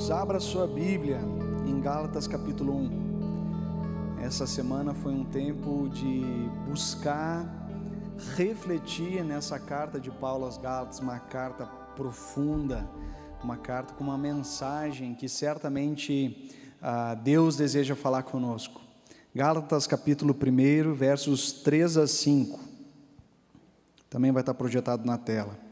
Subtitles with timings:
[0.00, 1.20] queridos, abra sua Bíblia
[1.66, 4.20] em Gálatas capítulo 1.
[4.22, 6.22] Essa semana foi um tempo de
[6.66, 7.44] buscar,
[8.36, 12.88] refletir nessa carta de Paulo aos Gálatas, uma carta profunda,
[13.44, 18.80] uma carta com uma mensagem que certamente ah, Deus deseja falar conosco.
[19.34, 22.58] Gálatas capítulo 1, versos 3 a 5.
[24.08, 25.69] Também vai estar projetado na tela.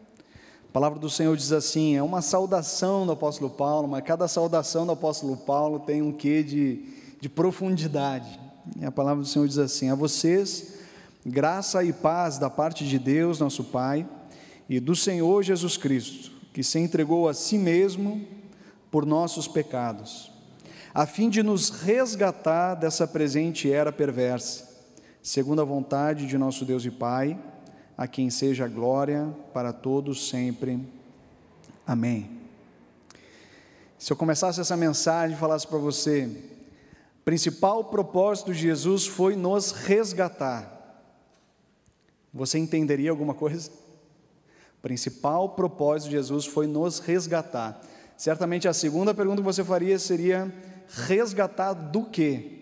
[0.68, 4.84] A palavra do Senhor diz assim: é uma saudação do apóstolo Paulo, mas cada saudação
[4.84, 6.84] do apóstolo Paulo tem um quê de,
[7.20, 8.38] de profundidade.
[8.78, 10.74] E a palavra do Senhor diz assim: A vocês,
[11.24, 14.06] graça e paz da parte de Deus, nosso Pai,
[14.68, 18.26] e do Senhor Jesus Cristo, que se entregou a si mesmo
[18.90, 20.30] por nossos pecados,
[20.94, 24.68] a fim de nos resgatar dessa presente era perversa,
[25.22, 27.38] segundo a vontade de nosso Deus e Pai
[27.98, 30.78] a quem seja glória para todos sempre.
[31.84, 32.30] Amém.
[33.98, 36.30] Se eu começasse essa mensagem e falasse para você,
[37.24, 40.76] principal propósito de Jesus foi nos resgatar.
[42.32, 43.68] Você entenderia alguma coisa?
[44.80, 47.82] Principal propósito de Jesus foi nos resgatar.
[48.16, 50.54] Certamente a segunda pergunta que você faria seria:
[50.88, 52.60] resgatar do quê?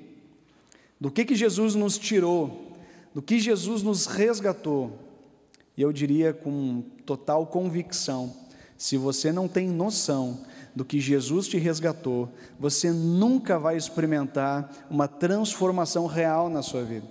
[0.98, 2.74] Do que que Jesus nos tirou?
[3.14, 5.05] Do que Jesus nos resgatou?
[5.76, 8.32] E eu diria com total convicção:
[8.76, 10.40] se você não tem noção
[10.74, 17.06] do que Jesus te resgatou, você nunca vai experimentar uma transformação real na sua vida.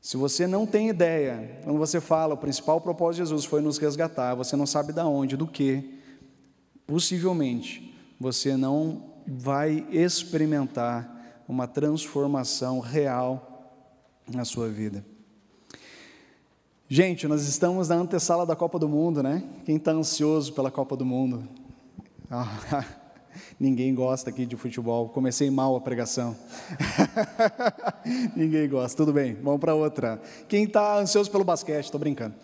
[0.00, 3.76] Se você não tem ideia, quando você fala, o principal propósito de Jesus foi nos
[3.76, 5.98] resgatar, você não sabe da onde, do que,
[6.86, 13.80] possivelmente você não vai experimentar uma transformação real
[14.30, 15.04] na sua vida.
[16.92, 19.44] Gente, nós estamos na antessala da Copa do Mundo, né?
[19.64, 21.48] Quem está ansioso pela Copa do Mundo?
[22.28, 22.84] Ah,
[23.60, 25.08] ninguém gosta aqui de futebol.
[25.08, 26.36] Comecei mal a pregação.
[28.34, 28.96] ninguém gosta.
[28.96, 30.20] Tudo bem, vamos para outra.
[30.48, 31.84] Quem está ansioso pelo basquete?
[31.84, 32.34] Estou brincando.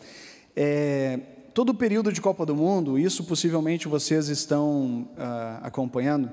[0.55, 1.19] É,
[1.53, 6.31] todo o período de Copa do Mundo, isso possivelmente vocês estão uh, acompanhando,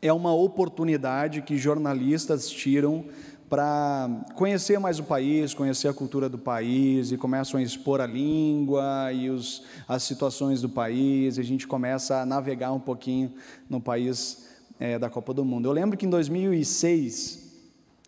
[0.00, 3.06] é uma oportunidade que jornalistas tiram
[3.54, 8.06] para conhecer mais o país, conhecer a cultura do país, e começam a expor a
[8.06, 13.32] língua e os, as situações do país, e a gente começa a navegar um pouquinho
[13.70, 14.48] no país
[14.80, 15.68] é, da Copa do Mundo.
[15.68, 17.48] Eu lembro que em 2006,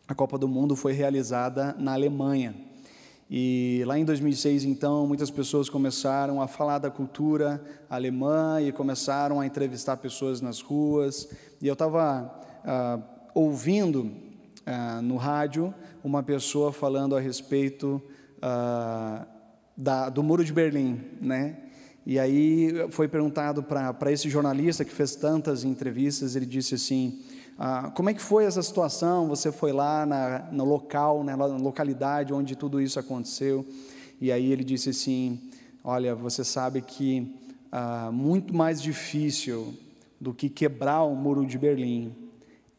[0.09, 2.53] a Copa do Mundo foi realizada na Alemanha.
[3.31, 9.39] E lá em 2006, então, muitas pessoas começaram a falar da cultura alemã e começaram
[9.39, 11.28] a entrevistar pessoas nas ruas.
[11.63, 12.34] E eu estava
[12.65, 12.99] ah,
[13.33, 14.26] ouvindo
[14.66, 15.72] ah, no rádio
[16.03, 18.03] uma pessoa falando a respeito
[18.43, 19.25] ah,
[19.77, 21.59] da, do Muro de Berlim, né?
[22.04, 27.21] E aí foi perguntado para esse jornalista que fez tantas entrevistas, ele disse assim:
[27.59, 29.28] ah, como é que foi essa situação?
[29.28, 33.66] Você foi lá na, no local, né, na localidade onde tudo isso aconteceu?
[34.21, 35.41] E aí ele disse assim:
[35.83, 37.34] olha, você sabe que
[37.72, 39.75] ah, muito mais difícil
[40.21, 42.15] do que quebrar o muro de Berlim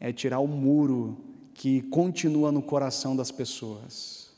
[0.00, 1.27] é tirar o muro
[1.58, 4.30] que continua no coração das pessoas.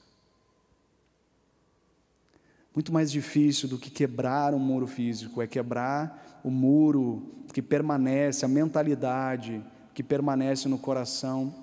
[2.74, 8.42] Muito mais difícil do que quebrar um muro físico, é quebrar o muro que permanece,
[8.42, 11.54] a mentalidade que permanece no coração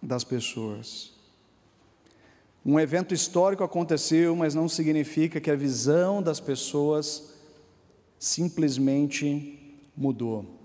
[0.00, 1.14] das pessoas.
[2.64, 7.34] Um evento histórico aconteceu, mas não significa que a visão das pessoas
[8.20, 10.59] simplesmente mudou.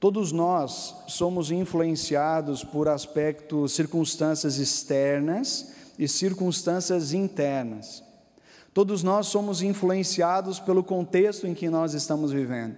[0.00, 8.04] Todos nós somos influenciados por aspectos, circunstâncias externas e circunstâncias internas.
[8.72, 12.76] Todos nós somos influenciados pelo contexto em que nós estamos vivendo.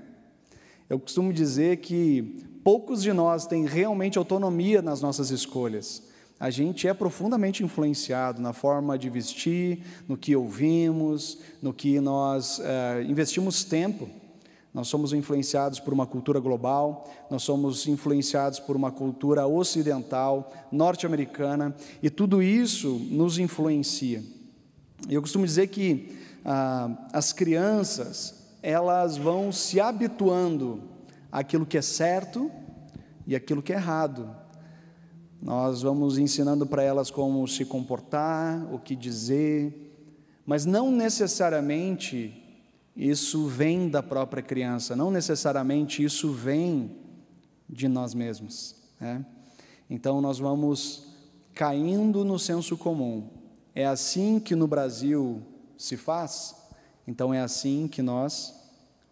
[0.88, 6.02] Eu costumo dizer que poucos de nós têm realmente autonomia nas nossas escolhas.
[6.38, 12.60] A gente é profundamente influenciado na forma de vestir, no que ouvimos, no que nós
[12.60, 14.08] uh, investimos tempo.
[14.72, 21.74] Nós somos influenciados por uma cultura global, nós somos influenciados por uma cultura ocidental, norte-americana,
[22.00, 24.22] e tudo isso nos influencia.
[25.08, 30.82] Eu costumo dizer que ah, as crianças, elas vão se habituando
[31.32, 32.50] àquilo que é certo
[33.26, 34.30] e àquilo que é errado.
[35.42, 39.90] Nós vamos ensinando para elas como se comportar, o que dizer,
[40.44, 42.39] mas não necessariamente
[43.08, 46.96] isso vem da própria criança, não necessariamente isso vem
[47.68, 48.76] de nós mesmos.
[49.00, 49.24] Né?
[49.88, 51.06] Então nós vamos
[51.54, 53.28] caindo no senso comum.
[53.74, 55.42] É assim que no Brasil
[55.78, 56.54] se faz,
[57.06, 58.60] então é assim que nós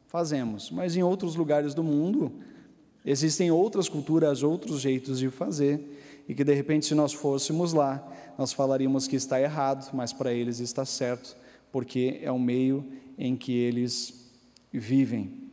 [0.08, 2.32] Fazemos, mas em outros lugares do mundo
[3.04, 8.10] existem outras culturas, outros jeitos de fazer, e que de repente, se nós fôssemos lá,
[8.38, 11.36] nós falaríamos que está errado, mas para eles está certo,
[11.72, 12.84] porque é o meio
[13.16, 14.30] em que eles
[14.72, 15.50] vivem.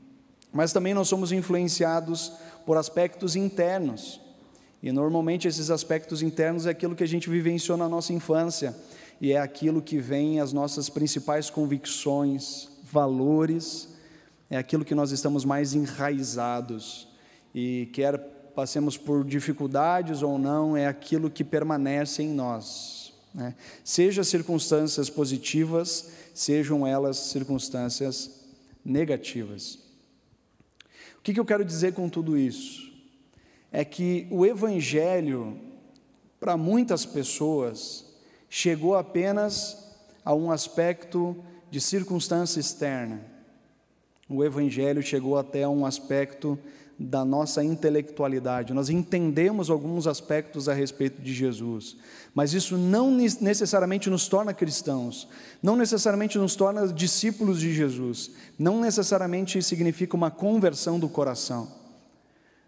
[0.52, 2.32] Mas também nós somos influenciados
[2.66, 4.22] por aspectos internos.
[4.82, 8.76] E normalmente esses aspectos internos é aquilo que a gente vivenciou na nossa infância
[9.20, 13.90] e é aquilo que vem as nossas principais convicções, valores,
[14.50, 17.08] é aquilo que nós estamos mais enraizados
[17.54, 18.18] e quer
[18.56, 23.05] passemos por dificuldades ou não, é aquilo que permanece em nós.
[23.36, 23.54] Né?
[23.84, 28.46] Seja circunstâncias positivas, sejam elas circunstâncias
[28.84, 29.78] negativas.
[31.20, 32.94] O que, que eu quero dizer com tudo isso?
[33.72, 35.60] É que o Evangelho,
[36.40, 38.06] para muitas pessoas,
[38.50, 39.86] chegou apenas
[40.24, 41.36] a um aspecto
[41.70, 43.22] de circunstância externa.
[44.30, 46.58] O Evangelho chegou até um aspecto
[46.98, 48.74] da nossa intelectualidade.
[48.74, 51.98] Nós entendemos alguns aspectos a respeito de Jesus,
[52.34, 55.28] mas isso não necessariamente nos torna cristãos,
[55.62, 61.68] não necessariamente nos torna discípulos de Jesus, não necessariamente significa uma conversão do coração.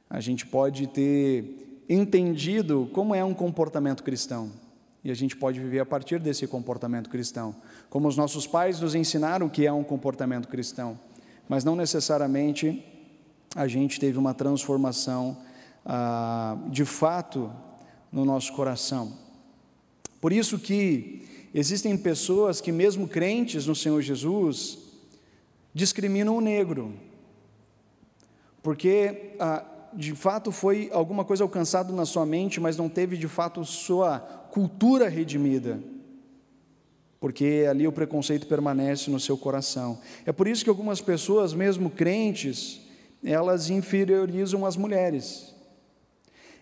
[0.10, 4.52] A gente pode ter entendido como é um comportamento cristão,
[5.04, 7.56] e a gente pode viver a partir desse comportamento cristão,
[7.90, 11.00] como os nossos pais nos ensinaram que é um comportamento cristão,
[11.48, 12.84] mas não necessariamente
[13.58, 15.36] a gente teve uma transformação
[15.84, 17.52] ah, de fato
[18.12, 19.14] no nosso coração.
[20.22, 24.78] Por isso que existem pessoas que, mesmo crentes no Senhor Jesus,
[25.74, 26.94] discriminam o negro,
[28.62, 33.28] porque ah, de fato foi alguma coisa alcançada na sua mente, mas não teve de
[33.28, 34.20] fato sua
[34.52, 35.80] cultura redimida
[37.20, 40.00] porque ali o preconceito permanece no seu coração.
[40.24, 42.80] É por isso que algumas pessoas, mesmo crentes,
[43.28, 45.54] elas inferiorizam as mulheres.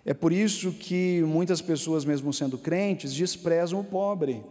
[0.04, 4.44] É por isso que muitas pessoas, mesmo sendo crentes, desprezam o pobre,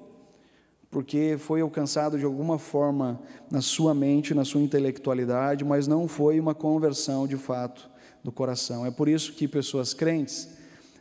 [0.90, 3.20] porque foi alcançado de alguma forma
[3.50, 7.90] na sua mente, na sua intelectualidade, mas não foi uma conversão de fato
[8.22, 8.86] do coração.
[8.86, 10.48] É por isso que pessoas crentes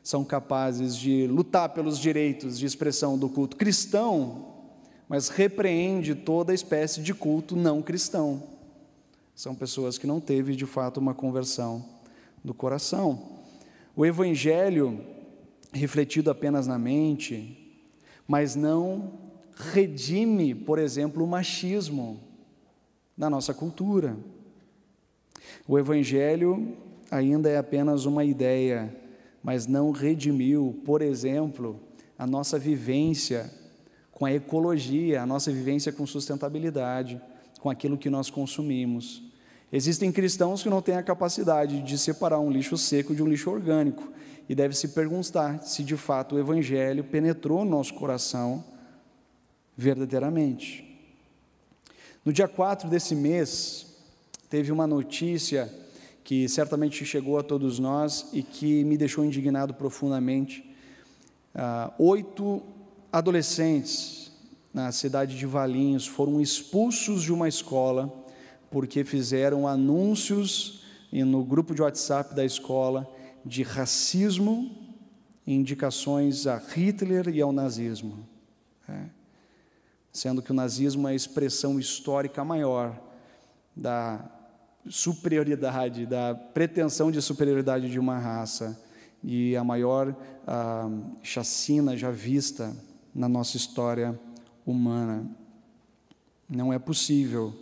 [0.03, 4.53] são capazes de lutar pelos direitos de expressão do culto cristão,
[5.07, 8.52] mas repreende toda espécie de culto não cristão.
[9.35, 11.83] São pessoas que não teve de fato uma conversão
[12.43, 13.41] do coração.
[13.95, 15.03] O evangelho
[15.71, 17.81] refletido apenas na mente,
[18.27, 19.11] mas não
[19.55, 22.19] redime, por exemplo, o machismo
[23.17, 24.15] da nossa cultura.
[25.67, 26.77] O evangelho
[27.09, 28.95] ainda é apenas uma ideia,
[29.41, 31.79] mas não redimiu, por exemplo,
[32.17, 33.51] a nossa vivência
[34.11, 37.19] com a ecologia, a nossa vivência com sustentabilidade
[37.63, 39.23] com aquilo que nós consumimos.
[39.71, 43.49] Existem cristãos que não têm a capacidade de separar um lixo seco de um lixo
[43.49, 44.11] orgânico
[44.49, 48.65] e deve se perguntar se de fato o evangelho penetrou no nosso coração
[49.77, 50.99] verdadeiramente.
[52.25, 53.85] No dia 4 desse mês,
[54.49, 55.73] teve uma notícia
[56.21, 60.69] que certamente chegou a todos nós e que me deixou indignado profundamente.
[61.55, 62.61] Ah, oito
[63.09, 64.22] adolescentes
[64.73, 68.11] na cidade de Valinhos foram expulsos de uma escola
[68.71, 73.07] porque fizeram anúncios no grupo de WhatsApp da escola
[73.45, 74.75] de racismo
[75.45, 78.27] e indicações a Hitler e ao nazismo.
[78.89, 79.03] É.
[80.11, 82.99] Sendo que o nazismo é a expressão histórica maior
[83.75, 84.25] da
[84.89, 88.79] superioridade, da pretensão de superioridade de uma raça
[89.23, 90.15] e a maior
[90.47, 90.89] ah,
[91.21, 92.75] chacina já vista
[93.13, 94.19] na nossa história
[94.65, 95.29] humana.
[96.49, 97.53] Não é possível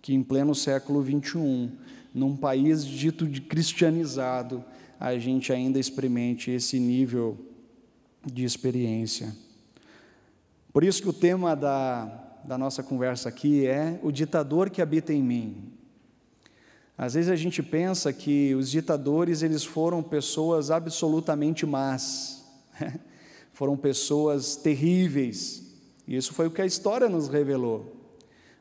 [0.00, 1.70] que em pleno século XXI,
[2.14, 4.64] num país dito de cristianizado,
[4.98, 7.36] a gente ainda experimente esse nível
[8.24, 9.34] de experiência.
[10.72, 12.04] Por isso que o tema da,
[12.44, 15.72] da nossa conversa aqui é o ditador que habita em mim.
[16.98, 22.44] Às vezes a gente pensa que os ditadores eles foram pessoas absolutamente más,
[23.52, 25.65] foram pessoas terríveis,
[26.14, 27.94] isso foi o que a história nos revelou.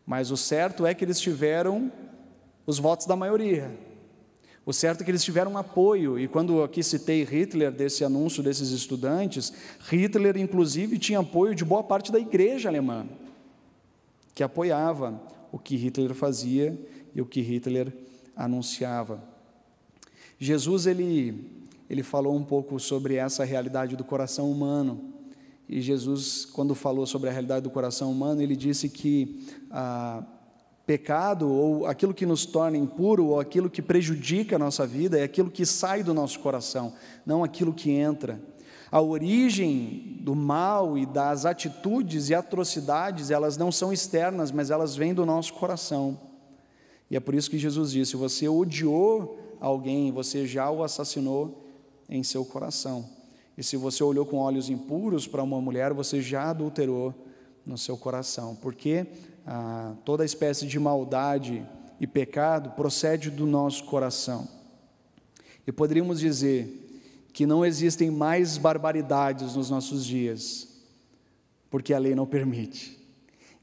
[0.05, 1.91] Mas o certo é que eles tiveram
[2.65, 3.77] os votos da maioria.
[4.65, 8.71] O certo é que eles tiveram apoio, e quando aqui citei Hitler, desse anúncio desses
[8.71, 9.53] estudantes,
[9.87, 13.05] Hitler, inclusive, tinha apoio de boa parte da igreja alemã,
[14.33, 15.21] que apoiava
[15.51, 16.75] o que Hitler fazia
[17.13, 17.93] e o que Hitler
[18.35, 19.23] anunciava.
[20.39, 21.47] Jesus, ele,
[21.87, 25.13] ele falou um pouco sobre essa realidade do coração humano,
[25.67, 30.23] e Jesus, quando falou sobre a realidade do coração humano, ele disse que ah,
[30.85, 35.23] Pecado, ou aquilo que nos torna impuro, ou aquilo que prejudica a nossa vida, é
[35.23, 36.93] aquilo que sai do nosso coração,
[37.25, 38.39] não aquilo que entra.
[38.91, 44.95] A origem do mal e das atitudes e atrocidades, elas não são externas, mas elas
[44.95, 46.19] vêm do nosso coração.
[47.09, 51.65] E é por isso que Jesus disse: você odiou alguém, você já o assassinou
[52.07, 53.14] em seu coração.
[53.57, 57.13] E se você olhou com olhos impuros para uma mulher, você já adulterou
[57.65, 59.07] no seu coração, porque
[59.45, 61.65] ah, toda espécie de maldade
[61.99, 64.47] e pecado procede do nosso coração.
[65.65, 66.81] E poderíamos dizer
[67.33, 70.67] que não existem mais barbaridades nos nossos dias,
[71.69, 72.99] porque a lei não permite.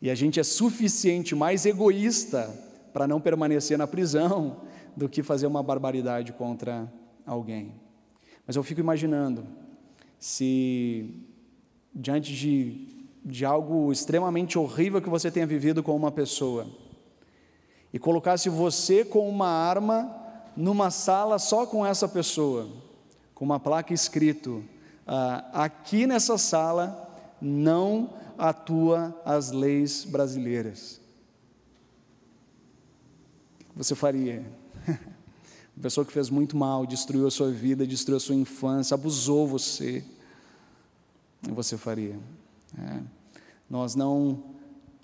[0.01, 2.51] E a gente é suficiente mais egoísta
[2.93, 4.63] para não permanecer na prisão
[4.97, 6.93] do que fazer uma barbaridade contra
[7.25, 7.73] alguém.
[8.47, 9.47] Mas eu fico imaginando
[10.23, 11.13] se
[11.93, 12.87] diante de,
[13.25, 16.65] de algo extremamente horrível que você tenha vivido com uma pessoa
[17.93, 20.15] e colocasse você com uma arma
[20.57, 22.69] numa sala só com essa pessoa,
[23.35, 24.63] com uma placa escrito:
[25.05, 31.01] ah, aqui nessa sala não atua as leis brasileiras.
[33.59, 34.47] O que você faria?
[35.83, 39.49] Uma pessoa que fez muito mal, destruiu a sua vida, destruiu a sua infância, abusou
[39.49, 40.05] você.
[41.43, 42.17] Você faria.
[42.79, 43.01] É.
[43.69, 44.45] Nós não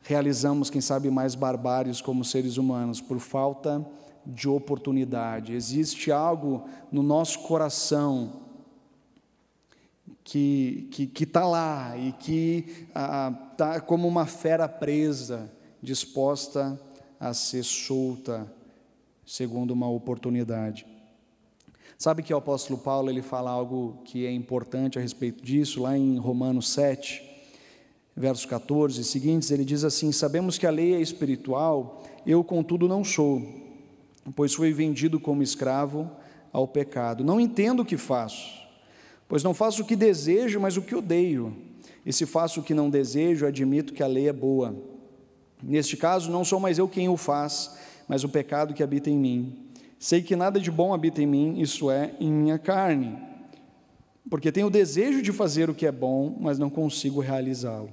[0.05, 3.85] realizamos, quem sabe, mais barbários como seres humanos por falta
[4.25, 5.53] de oportunidade.
[5.53, 8.35] Existe algo no nosso coração
[10.23, 16.81] que está que, que tá lá e que está ah, como uma fera presa, disposta
[17.19, 18.57] a ser solta
[19.29, 20.87] segundo uma oportunidade.
[21.99, 25.99] Sabe que o apóstolo Paulo ele fala algo que é importante a respeito disso, lá
[25.99, 27.23] em Romanos 7,
[28.17, 32.89] versos 14 e seguintes, ele diz assim: Sabemos que a lei é espiritual, eu, contudo,
[32.89, 33.43] não sou,
[34.35, 36.11] pois fui vendido como escravo
[36.51, 37.23] ao pecado.
[37.23, 38.51] Não entendo o que faço,
[39.29, 41.55] pois não faço o que desejo, mas o que odeio.
[42.07, 44.75] E se faço o que não desejo, admito que a lei é boa.
[45.63, 47.77] Neste caso, não sou mais eu quem o faz,
[48.09, 49.69] mas o pecado que habita em mim.
[49.99, 53.19] Sei que nada de bom habita em mim, isso é, em minha carne,
[54.31, 57.91] porque tenho o desejo de fazer o que é bom, mas não consigo realizá-lo.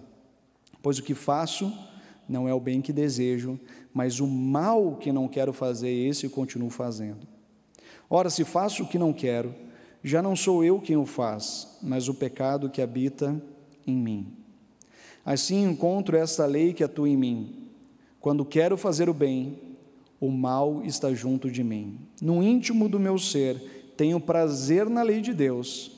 [0.82, 1.74] Pois o que faço
[2.28, 3.60] não é o bem que desejo,
[3.94, 7.28] mas o mal que não quero fazer, esse continuo fazendo.
[8.10, 9.56] Ora, se faço o que não quero,
[10.04, 13.42] já não sou eu quem o faz, mas o pecado que habita
[13.88, 14.34] em mim.
[15.26, 17.70] Assim encontro esta lei que atua em mim.
[18.20, 19.60] Quando quero fazer o bem,
[20.26, 22.00] o mal está junto de mim.
[22.22, 25.92] No íntimo do meu ser, tenho prazer na lei de Deus,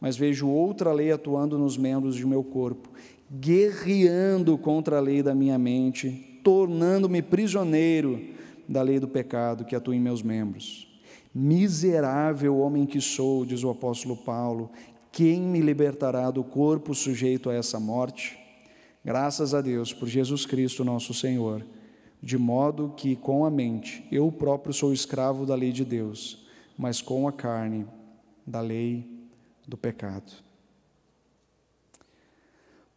[0.00, 2.88] mas vejo outra lei atuando nos membros do meu corpo,
[3.30, 8.22] guerreando contra a lei da minha mente, tornando-me prisioneiro
[8.68, 10.86] da lei do pecado que atua em meus membros.
[11.34, 14.70] Miserável homem que sou, diz o apóstolo Paulo,
[15.10, 18.38] quem me libertará do corpo sujeito a essa morte?
[19.04, 21.64] Graças a Deus por Jesus Cristo, nosso Senhor
[22.26, 26.44] de modo que com a mente eu próprio sou escravo da lei de Deus,
[26.76, 27.86] mas com a carne
[28.44, 29.08] da lei
[29.64, 30.32] do pecado.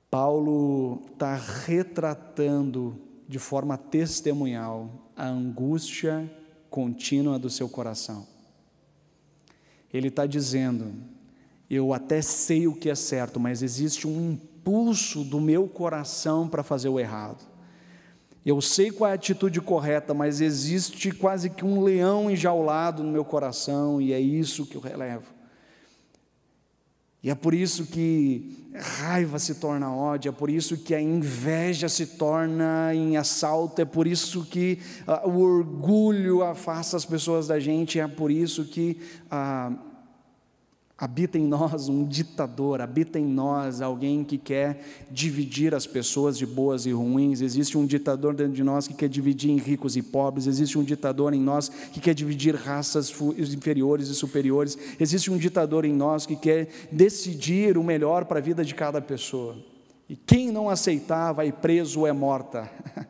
[0.09, 6.27] Paulo está retratando de forma testemunhal a angústia
[6.67, 8.25] contínua do seu coração.
[9.93, 10.91] Ele está dizendo:
[11.69, 16.63] eu até sei o que é certo, mas existe um impulso do meu coração para
[16.63, 17.48] fazer o errado.
[18.45, 23.11] Eu sei qual é a atitude correta, mas existe quase que um leão enjaulado no
[23.11, 25.39] meu coração e é isso que eu relevo.
[27.21, 31.89] E é por isso que raiva se torna ódio, é por isso que a inveja
[31.89, 37.59] se torna em assalto, é por isso que uh, o orgulho afasta as pessoas da
[37.59, 39.88] gente, é por isso que uh,
[40.99, 46.45] Habita em nós um ditador, habita em nós alguém que quer dividir as pessoas de
[46.45, 47.39] boas e ruins.
[47.39, 50.45] Existe um ditador dentro de nós que quer dividir em ricos e pobres.
[50.45, 54.77] Existe um ditador em nós que quer dividir raças inferiores e superiores.
[54.99, 58.99] Existe um ditador em nós que quer decidir o melhor para a vida de cada
[58.99, 59.55] pessoa.
[60.09, 62.69] E quem não aceitar vai preso ou é morta.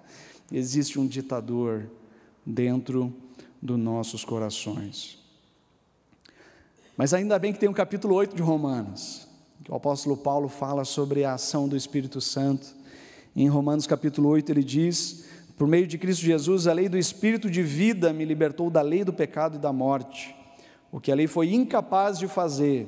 [0.51, 1.89] Existe um ditador
[2.45, 3.11] dentro
[3.59, 5.18] dos nossos corações.
[6.99, 9.25] Mas ainda bem que tem um capítulo 8 de Romanos,
[9.63, 12.75] que o apóstolo Paulo fala sobre a ação do Espírito Santo.
[13.33, 15.23] Em Romanos capítulo 8 ele diz:
[15.57, 19.05] Por meio de Cristo Jesus, a lei do Espírito de vida me libertou da lei
[19.05, 20.35] do pecado e da morte.
[20.91, 22.85] O que a lei foi incapaz de fazer,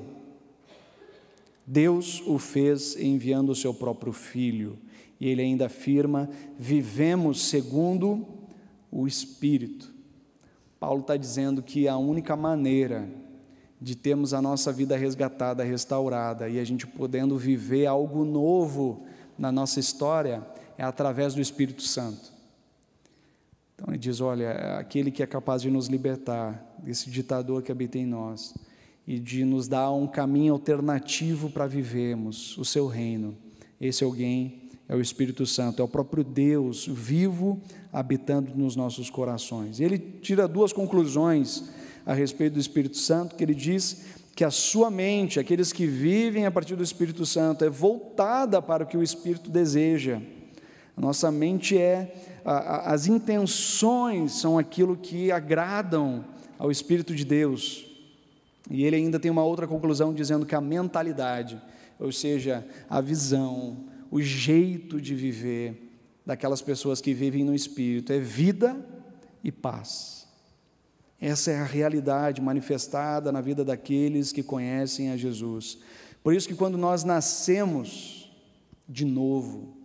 [1.66, 4.78] Deus o fez enviando o seu próprio Filho.
[5.22, 8.28] E ele ainda afirma: vivemos segundo
[8.92, 9.90] o Espírito.
[10.82, 13.21] Paulo está dizendo que a única maneira
[13.82, 19.04] de termos a nossa vida resgatada, restaurada e a gente podendo viver algo novo
[19.38, 20.46] na nossa história
[20.78, 22.32] é através do Espírito Santo.
[23.74, 27.98] Então ele diz: olha, aquele que é capaz de nos libertar desse ditador que habita
[27.98, 28.54] em nós
[29.08, 33.36] e de nos dar um caminho alternativo para vivermos o seu reino.
[33.80, 37.60] Esse alguém é o Espírito Santo, é o próprio Deus vivo
[37.92, 39.80] habitando nos nossos corações.
[39.80, 41.72] Ele tira duas conclusões
[42.06, 44.06] a respeito do Espírito Santo, que ele diz
[44.36, 48.84] que a sua mente, aqueles que vivem a partir do Espírito Santo, é voltada para
[48.84, 50.22] o que o Espírito deseja.
[50.96, 56.26] A nossa mente é, a, a, as intenções são aquilo que agradam
[56.58, 57.86] ao Espírito de Deus.
[58.70, 61.62] E ele ainda tem uma outra conclusão dizendo que a mentalidade,
[62.00, 65.92] ou seja, a visão, o jeito de viver
[66.26, 68.78] daquelas pessoas que vivem no Espírito é vida
[69.44, 70.21] e paz.
[71.22, 75.78] Essa é a realidade manifestada na vida daqueles que conhecem a Jesus.
[76.24, 78.34] Por isso que quando nós nascemos
[78.90, 79.78] de novo,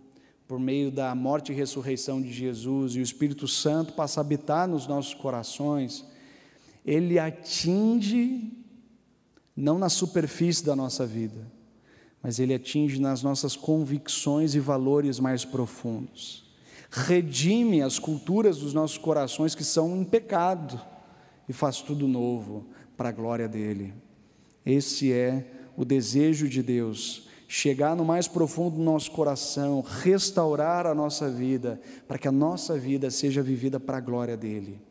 [0.47, 4.67] por meio da morte e ressurreição de Jesus, e o Espírito Santo passa a habitar
[4.67, 6.03] nos nossos corações,
[6.83, 8.51] ele atinge
[9.55, 11.51] não na superfície da nossa vida,
[12.23, 16.47] mas ele atinge nas nossas convicções e valores mais profundos.
[16.89, 20.81] Redime as culturas dos nossos corações que são em pecado
[21.47, 23.93] e faz tudo novo para a glória dele.
[24.65, 25.45] Esse é
[25.77, 31.79] o desejo de Deus, chegar no mais profundo do nosso coração, restaurar a nossa vida,
[32.07, 34.81] para que a nossa vida seja vivida para a glória dele.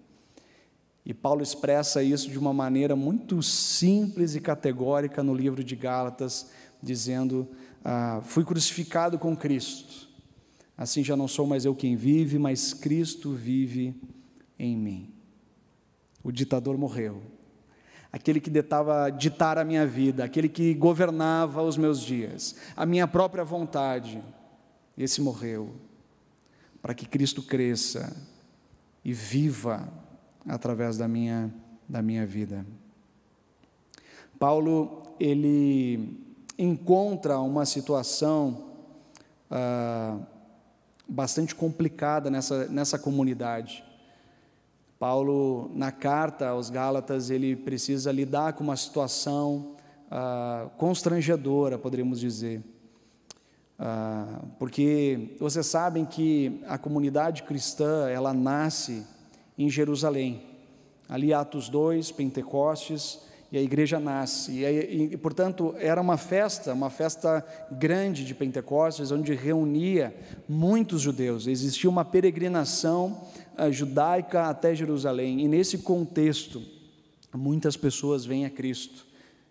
[1.04, 6.50] E Paulo expressa isso de uma maneira muito simples e categórica no livro de Gálatas,
[6.82, 7.46] dizendo:
[7.84, 10.08] ah, Fui crucificado com Cristo,
[10.76, 13.94] assim já não sou mais eu quem vive, mas Cristo vive
[14.58, 15.15] em mim
[16.26, 17.22] o ditador morreu.
[18.12, 23.06] Aquele que detava ditar a minha vida, aquele que governava os meus dias, a minha
[23.06, 24.20] própria vontade,
[24.98, 25.70] esse morreu,
[26.82, 28.16] para que Cristo cresça
[29.04, 29.88] e viva
[30.44, 31.54] através da minha,
[31.88, 32.66] da minha vida.
[34.36, 36.18] Paulo, ele
[36.58, 38.72] encontra uma situação
[39.48, 40.18] ah,
[41.08, 43.84] bastante complicada nessa, nessa comunidade.
[44.98, 49.76] Paulo, na carta aos Gálatas, ele precisa lidar com uma situação
[50.10, 52.62] ah, constrangedora, poderíamos dizer.
[53.78, 59.04] Ah, porque vocês sabem que a comunidade cristã, ela nasce
[59.58, 60.42] em Jerusalém.
[61.08, 63.20] Ali, Atos 2, Pentecostes,
[63.52, 64.52] e a igreja nasce.
[64.52, 70.14] E, e, e, portanto, era uma festa, uma festa grande de Pentecostes, onde reunia
[70.48, 71.46] muitos judeus.
[71.46, 73.22] Existia uma peregrinação
[73.70, 75.40] judaica até Jerusalém.
[75.40, 76.62] E nesse contexto,
[77.34, 79.06] muitas pessoas vêm a Cristo.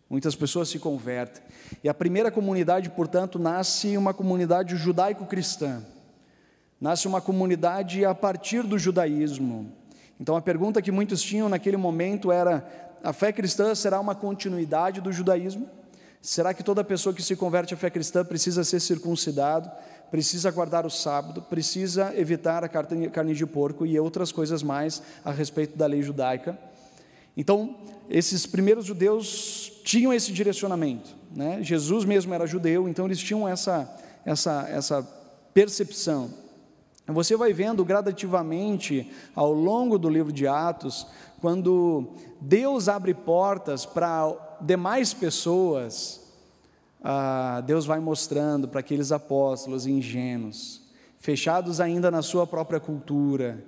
[0.09, 1.43] Muitas pessoas se convertem.
[1.83, 5.83] E a primeira comunidade, portanto, nasce uma comunidade judaico-cristã.
[6.79, 9.71] Nasce uma comunidade a partir do judaísmo.
[10.19, 12.65] Então a pergunta que muitos tinham naquele momento era:
[13.03, 15.69] a fé cristã será uma continuidade do judaísmo?
[16.21, 19.69] Será que toda pessoa que se converte à fé cristã precisa ser circuncidado,
[20.11, 25.31] precisa guardar o sábado, precisa evitar a carne de porco e outras coisas mais a
[25.31, 26.57] respeito da lei judaica?
[27.35, 27.75] Então,
[28.09, 31.15] esses primeiros judeus tinham esse direcionamento.
[31.35, 31.59] Né?
[31.61, 33.93] Jesus mesmo era judeu, então eles tinham essa,
[34.25, 35.07] essa, essa
[35.53, 36.29] percepção.
[37.07, 41.05] Você vai vendo gradativamente ao longo do livro de Atos
[41.39, 46.24] quando Deus abre portas para demais pessoas,
[47.07, 50.81] ah, Deus vai mostrando para aqueles apóstolos ingênuos,
[51.19, 53.63] fechados ainda na sua própria cultura,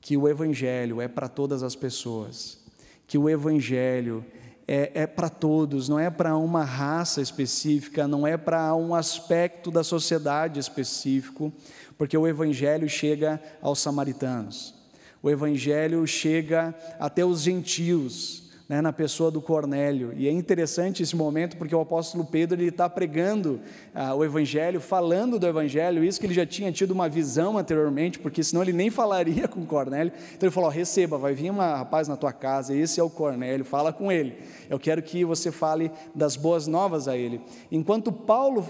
[0.00, 2.64] que o Evangelho é para todas as pessoas,
[3.08, 4.24] que o Evangelho
[4.68, 9.72] é, é para todos, não é para uma raça específica, não é para um aspecto
[9.72, 11.52] da sociedade específico,
[11.98, 14.84] porque o Evangelho chega aos samaritanos
[15.24, 20.12] o Evangelho chega até os gentios, né, na pessoa do Cornélio.
[20.16, 23.60] E é interessante esse momento porque o apóstolo Pedro ele está pregando
[23.94, 28.18] ah, o Evangelho, falando do Evangelho, isso que ele já tinha tido uma visão anteriormente,
[28.18, 30.12] porque senão ele nem falaria com Cornélio.
[30.34, 33.64] Então ele falou: receba, vai vir um rapaz na tua casa, esse é o Cornélio,
[33.64, 34.38] fala com ele.
[34.70, 37.40] Eu quero que você fale das boas novas a ele.
[37.70, 38.66] Enquanto Paulo,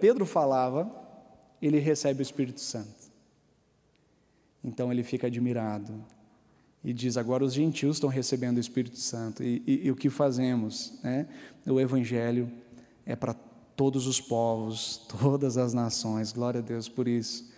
[0.00, 0.90] Pedro falava,
[1.60, 3.08] ele recebe o Espírito Santo.
[4.64, 6.04] Então ele fica admirado
[6.84, 10.10] e diz: agora os gentios estão recebendo o Espírito Santo e, e, e o que
[10.10, 10.94] fazemos?
[11.02, 11.26] Né?
[11.66, 12.50] O Evangelho
[13.04, 13.34] é para
[13.76, 17.48] todos os povos, todas as nações, glória a Deus por isso.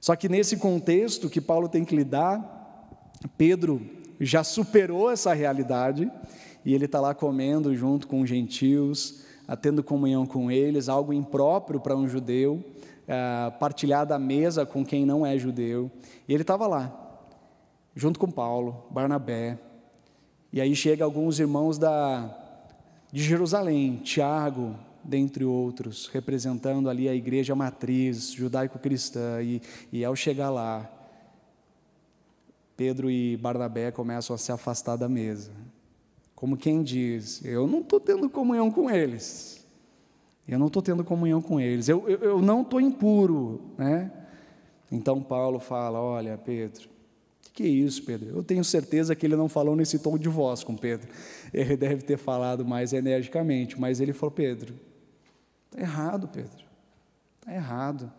[0.00, 3.80] Só que nesse contexto que Paulo tem que lidar, Pedro
[4.20, 6.10] já superou essa realidade
[6.64, 9.22] e ele está lá comendo junto com os gentios,
[9.60, 12.64] tendo comunhão com eles, algo impróprio para um judeu,
[13.06, 15.90] é, partilhar da mesa com quem não é judeu.
[16.26, 17.03] E ele estava lá,
[17.94, 19.58] junto com Paulo, Barnabé.
[20.52, 22.34] E aí chega alguns irmãos da,
[23.12, 29.42] de Jerusalém, Tiago, dentre outros, representando ali a igreja matriz judaico-cristã.
[29.42, 29.60] E,
[29.92, 30.90] e ao chegar lá,
[32.76, 35.52] Pedro e Barnabé começam a se afastar da mesa.
[36.34, 39.64] Como quem diz: Eu não estou tendo comunhão com eles.
[40.46, 41.88] Eu não estou tendo comunhão com eles.
[41.88, 43.62] Eu, eu, eu não estou impuro.
[43.78, 44.10] Né?
[44.90, 46.88] Então Paulo fala: Olha, Pedro,
[47.54, 48.36] que isso, Pedro?
[48.36, 51.08] Eu tenho certeza que ele não falou nesse tom de voz com Pedro.
[51.52, 53.80] Ele deve ter falado mais energicamente.
[53.80, 54.74] Mas ele falou: Pedro,
[55.74, 56.64] Está errado, Pedro.
[57.40, 58.12] Está errado.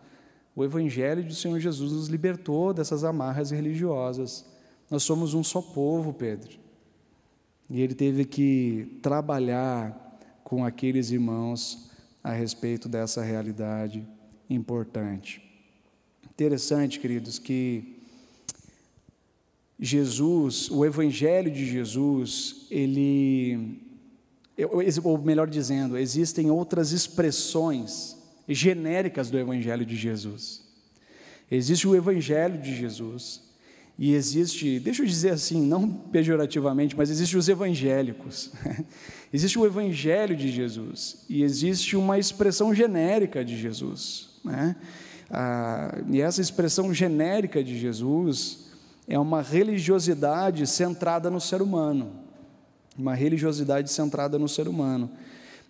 [0.54, 4.44] O Evangelho do Senhor Jesus nos libertou dessas amarras religiosas.
[4.90, 6.58] Nós somos um só povo, Pedro.
[7.70, 11.90] E ele teve que trabalhar com aqueles irmãos
[12.22, 14.06] a respeito dessa realidade
[14.50, 15.42] importante.
[16.30, 17.95] Interessante, queridos, que
[19.78, 23.82] Jesus, o Evangelho de Jesus, ele
[25.04, 28.16] ou melhor dizendo, existem outras expressões
[28.48, 30.62] genéricas do Evangelho de Jesus.
[31.50, 33.42] Existe o Evangelho de Jesus
[33.98, 38.50] e existe, deixa eu dizer assim, não pejorativamente, mas existe os evangélicos.
[39.32, 44.30] existe o Evangelho de Jesus e existe uma expressão genérica de Jesus.
[44.42, 44.74] Né?
[45.30, 48.65] Ah, e essa expressão genérica de Jesus
[49.08, 52.26] é uma religiosidade centrada no ser humano
[52.98, 55.10] uma religiosidade centrada no ser humano.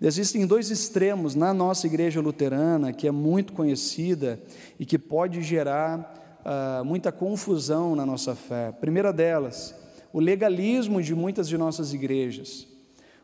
[0.00, 4.38] Existem dois extremos na nossa igreja luterana, que é muito conhecida
[4.78, 8.72] e que pode gerar uh, muita confusão na nossa fé.
[8.72, 9.74] Primeira delas,
[10.12, 12.66] o legalismo de muitas de nossas igrejas.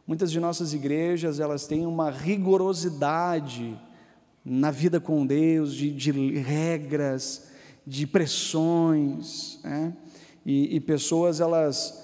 [0.06, 3.78] Muitas de nossas igrejas, elas têm uma rigorosidade
[4.44, 7.51] na vida com Deus, de, de regras,
[7.86, 9.92] de pressões, né?
[10.44, 12.02] e, e pessoas, elas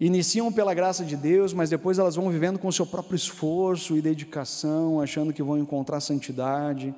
[0.00, 3.96] iniciam pela graça de Deus, mas depois elas vão vivendo com o seu próprio esforço
[3.96, 6.94] e dedicação, achando que vão encontrar santidade.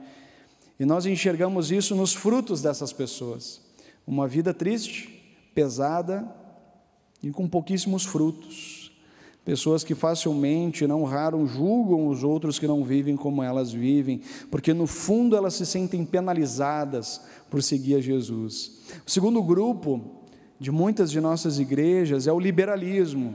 [0.78, 3.61] E nós enxergamos isso nos frutos dessas pessoas.
[4.06, 5.09] Uma vida triste,
[5.54, 6.26] pesada
[7.22, 8.79] e com pouquíssimos frutos.
[9.44, 14.74] Pessoas que facilmente, não raro, julgam os outros que não vivem como elas vivem, porque
[14.74, 18.79] no fundo elas se sentem penalizadas por seguir a Jesus.
[19.07, 20.00] O segundo grupo
[20.59, 23.35] de muitas de nossas igrejas é o liberalismo,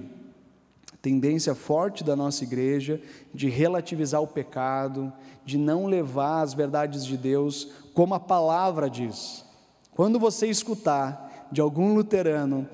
[1.01, 3.01] tendência forte da nossa igreja
[3.33, 5.11] de relativizar o pecado,
[5.43, 9.43] de não levar as verdades de Deus como a palavra diz.
[9.91, 12.67] Quando você escutar de algum luterano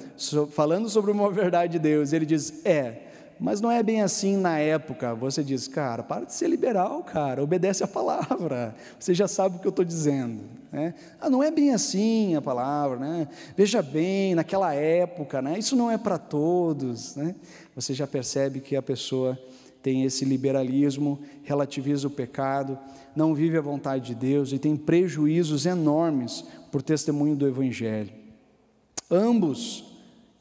[0.52, 3.11] falando sobre uma verdade de Deus, ele diz: "É,
[3.42, 5.16] mas não é bem assim na época.
[5.16, 8.76] Você diz, cara, para de ser liberal, cara, obedece a palavra.
[9.00, 10.44] Você já sabe o que eu estou dizendo.
[10.72, 10.94] Né?
[11.20, 13.28] Ah, não é bem assim a palavra, né?
[13.58, 15.58] Veja bem, naquela época, né?
[15.58, 17.34] Isso não é para todos, né?
[17.76, 19.38] Você já percebe que a pessoa
[19.82, 22.78] tem esse liberalismo, relativiza o pecado,
[23.16, 28.12] não vive a vontade de Deus e tem prejuízos enormes por testemunho do Evangelho.
[29.10, 29.91] Ambos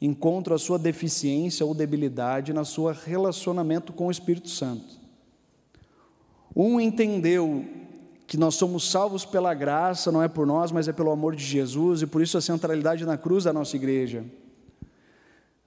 [0.01, 4.99] encontram a sua deficiência ou debilidade na sua relacionamento com o Espírito Santo.
[6.55, 7.63] Um entendeu
[8.25, 11.43] que nós somos salvos pela graça, não é por nós, mas é pelo amor de
[11.43, 14.25] Jesus, e por isso a centralidade na cruz da nossa igreja.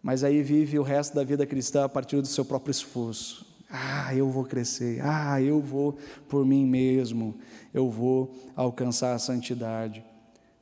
[0.02, 3.46] Mas aí vive o resto da vida cristã a partir do seu próprio esforço.
[3.70, 5.00] Ah, eu vou crescer.
[5.02, 5.96] Ah, eu vou
[6.28, 7.34] por mim mesmo.
[7.72, 10.04] Eu vou alcançar a santidade.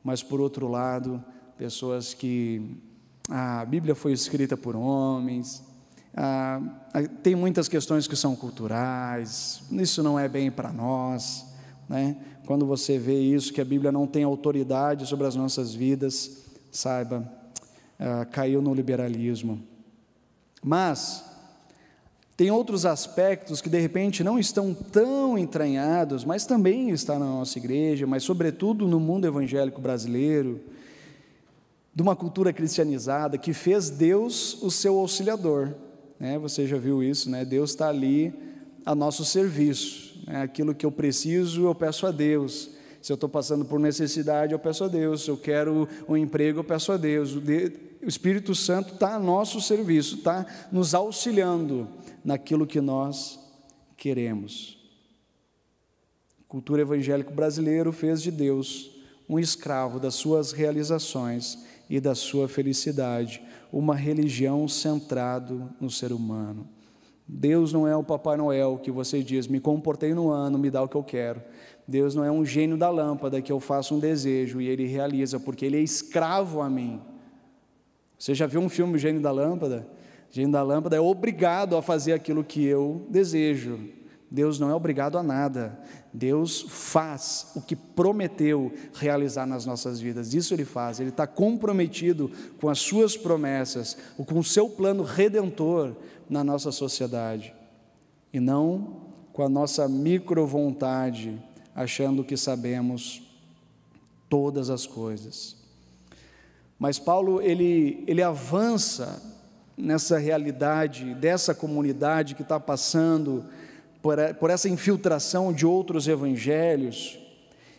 [0.02, 1.22] Mas por outro lado,
[1.58, 2.80] pessoas que
[3.34, 5.64] a Bíblia foi escrita por homens,
[6.14, 6.60] ah,
[7.22, 11.46] tem muitas questões que são culturais, isso não é bem para nós.
[11.88, 12.14] Né?
[12.44, 17.26] Quando você vê isso, que a Bíblia não tem autoridade sobre as nossas vidas, saiba,
[17.98, 19.62] ah, caiu no liberalismo.
[20.62, 21.24] Mas,
[22.36, 27.58] tem outros aspectos que de repente não estão tão entranhados, mas também está na nossa
[27.58, 30.60] igreja, mas sobretudo no mundo evangélico brasileiro,
[31.94, 35.74] de uma cultura cristianizada que fez Deus o seu auxiliador.
[36.18, 36.38] Né?
[36.38, 37.44] Você já viu isso, né?
[37.44, 38.32] Deus está ali
[38.84, 40.22] a nosso serviço.
[40.26, 40.42] Né?
[40.42, 42.70] Aquilo que eu preciso, eu peço a Deus.
[43.02, 45.24] Se eu estou passando por necessidade, eu peço a Deus.
[45.24, 47.34] Se eu quero um emprego, eu peço a Deus.
[47.34, 51.88] O Espírito Santo está a nosso serviço, está nos auxiliando
[52.24, 53.38] naquilo que nós
[53.96, 54.78] queremos.
[56.40, 58.92] A cultura evangélica brasileira fez de Deus
[59.28, 61.58] um escravo das suas realizações
[61.92, 66.66] e da sua felicidade, uma religião centrado no ser humano.
[67.28, 70.82] Deus não é o Papai Noel que você diz, me comportei no ano, me dá
[70.82, 71.42] o que eu quero.
[71.86, 75.38] Deus não é um gênio da lâmpada que eu faço um desejo e ele realiza,
[75.38, 76.98] porque ele é escravo a mim.
[78.18, 79.86] Você já viu um filme Gênio da Lâmpada?
[80.30, 83.78] O gênio da lâmpada é obrigado a fazer aquilo que eu desejo.
[84.32, 85.78] Deus não é obrigado a nada.
[86.10, 90.32] Deus faz o que prometeu realizar nas nossas vidas.
[90.32, 90.98] Isso Ele faz.
[90.98, 95.94] Ele está comprometido com as Suas promessas, com o seu plano redentor
[96.30, 97.54] na nossa sociedade.
[98.32, 99.02] E não
[99.34, 101.38] com a nossa micro-vontade,
[101.74, 103.22] achando que sabemos
[104.30, 105.56] todas as coisas.
[106.78, 109.22] Mas Paulo, ele, ele avança
[109.76, 113.44] nessa realidade dessa comunidade que está passando
[114.02, 117.18] por, essa infiltração de outros evangelhos,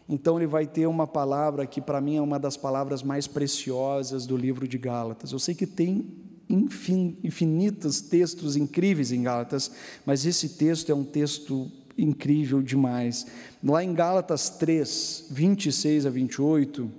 [0.08, 4.26] então ele vai ter uma palavra que para mim é uma das palavras mais preciosas
[4.26, 5.32] do livro de Gálatas.
[5.32, 6.06] Eu sei que tem
[6.50, 9.72] infinitos textos incríveis em Gálatas,
[10.06, 13.26] mas esse texto é um texto incrível demais.
[13.64, 16.90] Lá em Gálatas 3, 26 a 28,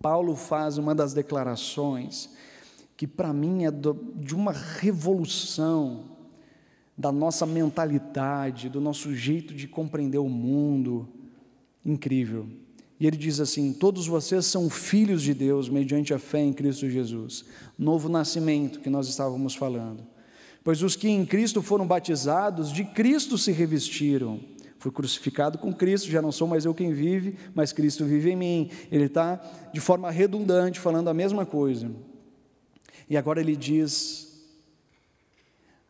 [0.00, 2.30] Paulo faz uma das declarações
[2.96, 6.11] que para mim é de uma revolução
[6.96, 11.08] da nossa mentalidade, do nosso jeito de compreender o mundo.
[11.84, 12.46] Incrível.
[13.00, 16.88] E ele diz assim: Todos vocês são filhos de Deus mediante a fé em Cristo
[16.88, 17.44] Jesus.
[17.76, 20.06] Novo nascimento que nós estávamos falando.
[20.62, 24.38] Pois os que em Cristo foram batizados, de Cristo se revestiram.
[24.78, 28.36] Fui crucificado com Cristo, já não sou mais eu quem vive, mas Cristo vive em
[28.36, 28.70] mim.
[28.90, 29.40] Ele está
[29.72, 31.90] de forma redundante falando a mesma coisa.
[33.08, 34.31] E agora ele diz: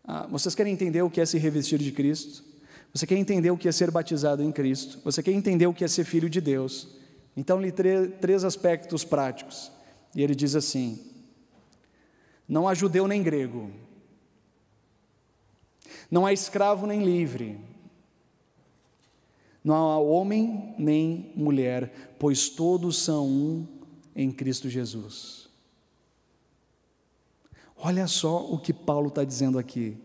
[0.04, 2.44] ah, vocês querem entender o que é se revestir de Cristo?
[2.92, 4.98] Você quer entender o que é ser batizado em Cristo?
[5.04, 6.88] Você quer entender o que é ser filho de Deus?
[7.36, 7.72] Então, lhe
[8.20, 9.70] três aspectos práticos.
[10.14, 11.00] E ele diz assim:
[12.46, 13.70] não há judeu nem grego,
[16.10, 17.58] não há escravo nem livre,
[19.64, 23.66] não há homem nem mulher, pois todos são um
[24.14, 25.41] em Cristo Jesus.
[27.84, 29.96] Olha só o que Paulo está dizendo aqui.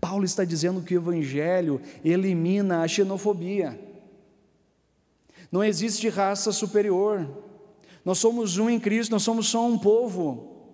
[0.00, 3.78] Paulo está dizendo que o Evangelho elimina a xenofobia.
[5.52, 7.28] Não existe raça superior.
[8.02, 10.72] Nós somos um em Cristo, nós somos só um povo.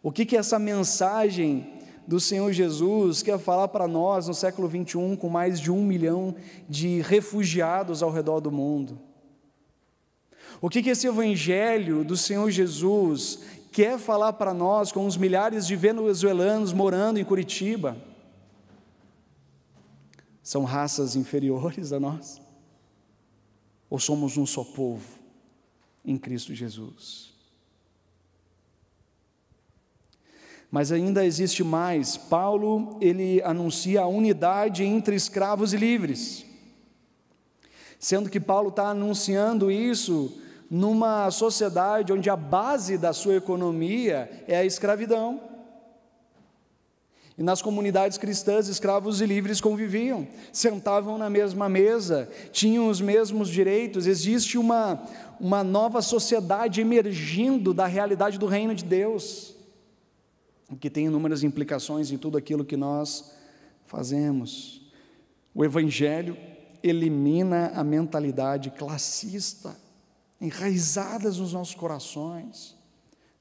[0.00, 5.16] O que, que essa mensagem do Senhor Jesus quer falar para nós no século 21,
[5.16, 6.36] com mais de um milhão
[6.68, 9.00] de refugiados ao redor do mundo?
[10.60, 13.40] O que, que esse Evangelho do Senhor Jesus
[13.74, 17.96] quer falar para nós com os milhares de venezuelanos morando em Curitiba?
[20.44, 22.40] São raças inferiores a nós?
[23.90, 25.04] Ou somos um só povo
[26.04, 27.34] em Cristo Jesus?
[30.70, 32.16] Mas ainda existe mais.
[32.16, 36.46] Paulo, ele anuncia a unidade entre escravos e livres.
[37.98, 40.40] Sendo que Paulo está anunciando isso
[40.74, 45.40] numa sociedade onde a base da sua economia é a escravidão.
[47.38, 53.48] E nas comunidades cristãs, escravos e livres conviviam, sentavam na mesma mesa, tinham os mesmos
[53.48, 54.08] direitos.
[54.08, 55.00] Existe uma,
[55.38, 59.54] uma nova sociedade emergindo da realidade do reino de Deus,
[60.80, 63.32] que tem inúmeras implicações em tudo aquilo que nós
[63.86, 64.82] fazemos.
[65.54, 66.36] O Evangelho
[66.82, 69.83] elimina a mentalidade classista
[70.44, 72.76] enraizadas nos nossos corações,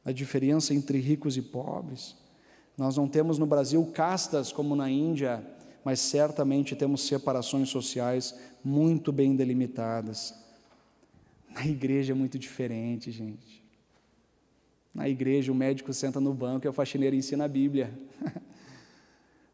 [0.05, 2.15] a diferença entre ricos e pobres.
[2.77, 5.45] Nós não temos no Brasil castas como na Índia,
[5.83, 10.33] mas certamente temos separações sociais muito bem delimitadas.
[11.53, 13.61] Na igreja é muito diferente, gente.
[14.93, 17.91] Na igreja, o médico senta no banco e a faxineira ensina a Bíblia.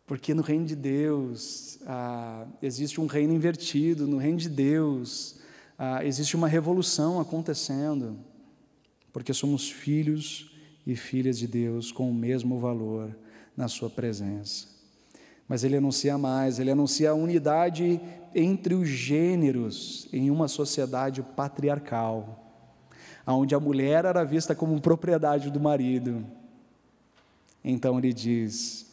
[0.06, 5.39] Porque no reino de Deus ah, existe um reino invertido, no reino de Deus
[5.82, 8.18] ah, existe uma revolução acontecendo,
[9.14, 10.52] porque somos filhos
[10.86, 13.16] e filhas de Deus com o mesmo valor
[13.56, 14.68] na Sua presença.
[15.48, 18.02] Mas ele anuncia mais, ele anuncia a unidade
[18.36, 22.54] entre os gêneros em uma sociedade patriarcal,
[23.26, 26.26] onde a mulher era vista como propriedade do marido.
[27.64, 28.86] Então ele diz: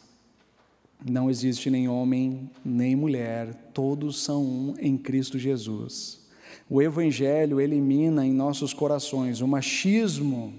[1.05, 6.26] não existe nem homem nem mulher, todos são um em Cristo Jesus.
[6.69, 10.53] O Evangelho elimina em nossos corações o machismo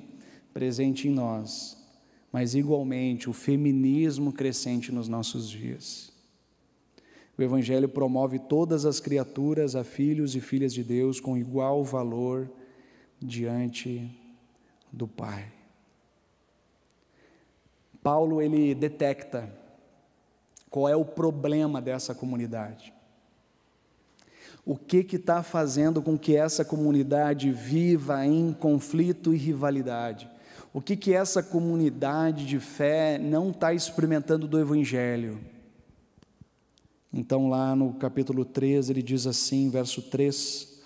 [0.55, 1.77] presente em nós,
[2.33, 6.11] mas igualmente o feminismo crescente nos nossos dias.
[7.37, 12.51] O Evangelho promove todas as criaturas a filhos e filhas de Deus com igual valor
[13.21, 14.11] diante
[14.90, 15.53] do Pai.
[18.03, 19.53] Paulo ele detecta
[20.71, 22.92] qual é o problema dessa comunidade.
[24.69, 30.29] O que está fazendo com que essa comunidade viva em conflito e rivalidade?
[30.75, 35.41] O que, que essa comunidade de fé não está experimentando do Evangelho?
[37.11, 40.83] Então, lá no capítulo 3, ele diz assim, verso 3: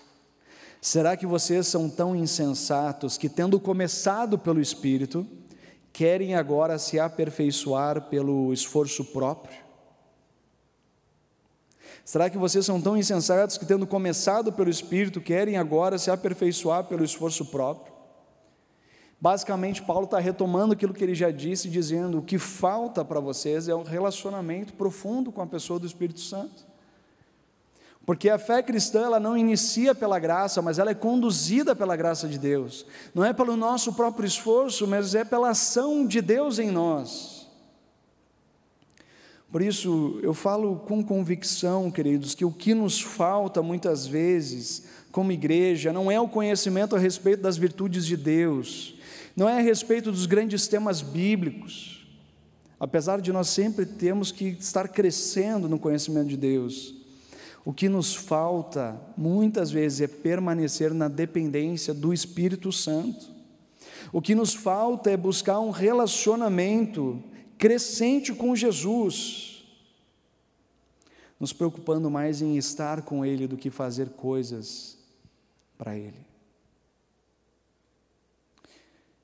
[0.79, 5.27] Será que vocês são tão insensatos que, tendo começado pelo Espírito,
[5.91, 9.62] querem agora se aperfeiçoar pelo esforço próprio?
[12.05, 16.83] Será que vocês são tão insensatos que, tendo começado pelo Espírito, querem agora se aperfeiçoar
[16.83, 17.93] pelo esforço próprio?
[19.21, 23.69] Basicamente, Paulo está retomando aquilo que ele já disse, dizendo: o que falta para vocês
[23.69, 26.65] é um relacionamento profundo com a pessoa do Espírito Santo.
[28.05, 32.27] Porque a fé cristã ela não inicia pela graça, mas ela é conduzida pela graça
[32.27, 32.85] de Deus.
[33.15, 37.32] Não é pelo nosso próprio esforço, mas é pela ação de Deus em nós.
[39.53, 45.31] Por isso, eu falo com convicção, queridos, que o que nos falta muitas vezes, como
[45.31, 48.95] igreja, não é o conhecimento a respeito das virtudes de Deus,
[49.35, 52.03] não é a respeito dos grandes temas bíblicos,
[52.79, 56.95] apesar de nós sempre termos que estar crescendo no conhecimento de Deus.
[57.63, 63.27] O que nos falta, muitas vezes, é permanecer na dependência do Espírito Santo.
[64.11, 67.23] O que nos falta é buscar um relacionamento
[67.63, 69.63] crescente com Jesus,
[71.39, 74.97] nos preocupando mais em estar com Ele do que fazer coisas
[75.77, 76.19] para Ele.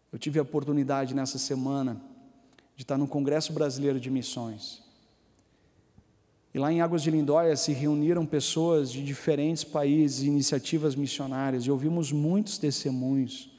[0.09, 2.01] Eu tive a oportunidade nessa semana
[2.77, 4.81] de estar no Congresso Brasileiro de Missões.
[6.53, 11.71] E lá em Águas de Lindóia se reuniram pessoas de diferentes países, iniciativas missionárias, e
[11.71, 13.51] ouvimos muitos testemunhos.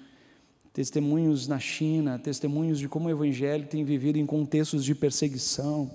[0.72, 5.90] Testemunhos na China, testemunhos de como o Evangelho tem vivido em contextos de perseguição.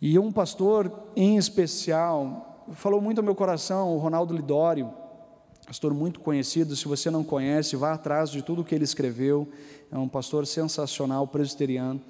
[0.00, 4.92] E um pastor em especial falou muito ao meu coração, o Ronaldo Lidório,
[5.66, 9.48] pastor muito conhecido, se você não conhece, vá atrás de tudo que ele escreveu,
[9.90, 12.00] é um pastor sensacional, presbiteriano.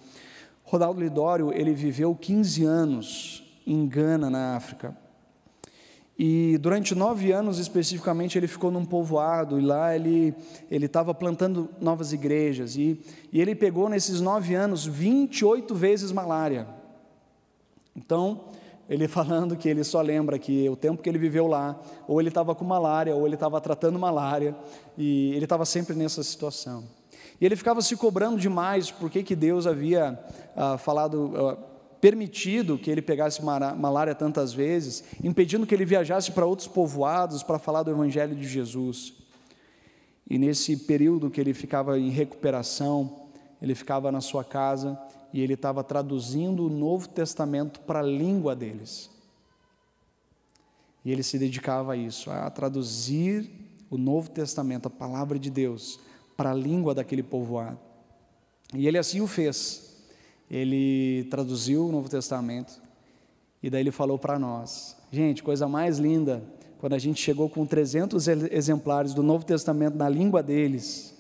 [0.65, 4.97] Ronaldo Lidório, ele viveu 15 anos em Gana, na África.
[6.19, 10.35] E durante nove anos especificamente ele ficou num povoado e lá ele
[10.71, 12.99] ele estava plantando novas igrejas e,
[13.31, 16.67] e ele pegou nesses nove anos 28 vezes malária.
[17.95, 18.45] Então
[18.89, 22.29] ele falando que ele só lembra que o tempo que ele viveu lá, ou ele
[22.29, 24.57] estava com malária, ou ele estava tratando malária,
[24.97, 26.85] e ele estava sempre nessa situação.
[27.41, 30.19] E ele ficava se cobrando demais porque que Deus havia
[30.55, 31.57] ah, falado, ah,
[32.07, 37.59] permitido que ele pegasse malária tantas vezes, impedindo que ele viajasse para outros povoados para
[37.59, 39.13] falar do Evangelho de Jesus.
[40.31, 43.27] E nesse período que ele ficava em recuperação,
[43.61, 44.97] ele ficava na sua casa
[45.33, 49.11] e ele estava traduzindo o Novo Testamento para a língua deles.
[51.05, 53.51] E ele se dedicava a isso, a traduzir
[53.91, 55.99] o Novo Testamento, a palavra de Deus,
[56.37, 57.81] para a língua daquele povoado.
[58.73, 59.86] E ele assim o fez.
[60.51, 62.81] Ele traduziu o Novo Testamento
[63.63, 66.43] e daí ele falou para nós: gente, coisa mais linda,
[66.79, 71.17] quando a gente chegou com 300 exemplares do Novo Testamento na língua deles,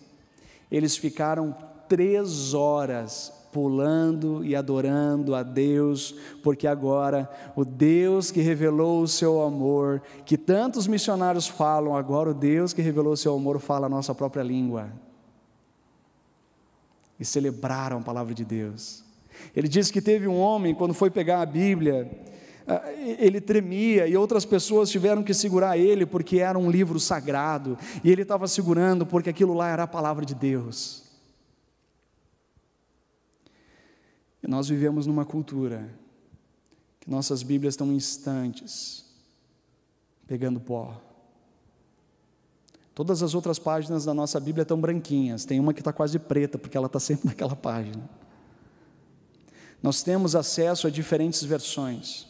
[0.70, 1.54] eles ficaram
[1.88, 9.40] três horas pulando e adorando a Deus, porque agora o Deus que revelou o seu
[9.40, 13.88] amor, que tantos missionários falam, agora o Deus que revelou o seu amor fala a
[13.88, 14.90] nossa própria língua.
[17.18, 19.05] E celebraram a palavra de Deus.
[19.54, 22.10] Ele disse que teve um homem, quando foi pegar a Bíblia,
[22.66, 27.78] ah, ele tremia e outras pessoas tiveram que segurar ele porque era um livro sagrado,
[28.02, 31.04] e ele estava segurando porque aquilo lá era a palavra de Deus.
[34.42, 35.88] E nós vivemos numa cultura
[37.00, 39.04] que nossas Bíblias estão instantes,
[40.26, 41.00] pegando pó.
[42.96, 46.58] Todas as outras páginas da nossa Bíblia estão branquinhas, tem uma que está quase preta,
[46.58, 48.08] porque ela está sempre naquela página.
[49.82, 52.26] Nós temos acesso a diferentes versões.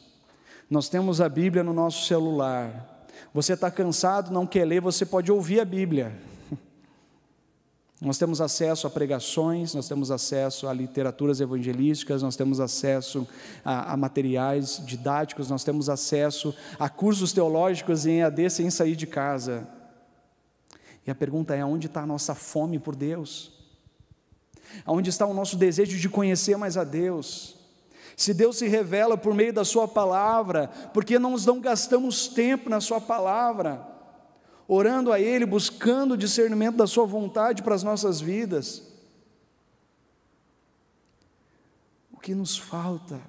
[0.68, 3.06] Nós temos a Bíblia no nosso celular.
[3.32, 6.12] Você está cansado, não quer ler, você pode ouvir a Bíblia.
[8.00, 13.26] Nós temos acesso a pregações, nós temos acesso a literaturas evangelísticas, nós temos acesso
[13.64, 19.06] a, a, materiais didáticos, nós temos acesso a cursos teológicos em EAD sem sair de
[19.06, 19.66] casa.
[21.06, 23.55] E a pergunta é: onde está a nossa fome por Deus?
[24.86, 27.56] Onde está o nosso desejo de conhecer mais a Deus?
[28.16, 32.70] Se Deus se revela por meio da Sua palavra, por que nós não gastamos tempo
[32.70, 33.96] na Sua palavra?
[34.68, 38.82] orando a Ele, buscando o discernimento da Sua vontade para as nossas vidas.
[42.12, 43.20] O que nos falta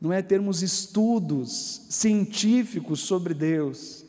[0.00, 4.04] não é termos estudos científicos sobre Deus,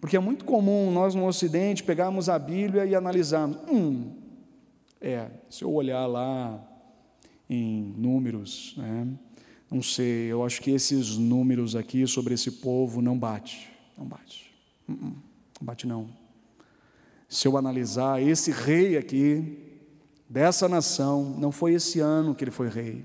[0.00, 3.58] porque é muito comum nós no Ocidente pegarmos a Bíblia e analisarmos.
[3.70, 4.21] Hum,
[5.02, 6.64] é, se eu olhar lá
[7.50, 9.06] em números, né,
[9.70, 14.54] não sei, eu acho que esses números aqui sobre esse povo não bate, não bate,
[14.86, 15.16] não, hum,
[15.60, 16.08] não bate não.
[17.28, 19.58] Se eu analisar esse rei aqui,
[20.28, 23.04] dessa nação, não foi esse ano que ele foi rei.